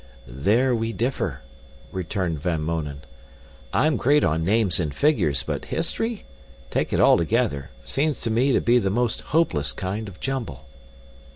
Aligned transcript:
"There 0.25 0.73
we 0.73 0.93
differ," 0.93 1.41
returned 1.91 2.39
Van 2.41 2.63
Mounen. 2.63 3.01
"I'm 3.71 3.97
great 3.97 4.23
on 4.23 4.43
names 4.43 4.79
and 4.79 4.95
figures, 4.95 5.43
but 5.43 5.65
history, 5.65 6.25
take 6.71 6.91
it 6.91 6.99
altogether, 6.99 7.69
seems 7.85 8.19
to 8.21 8.31
me 8.31 8.51
to 8.51 8.61
be 8.61 8.79
the 8.79 8.89
most 8.89 9.21
hopeless 9.21 9.71
kind 9.73 10.07
of 10.07 10.19
jumble." 10.19 10.65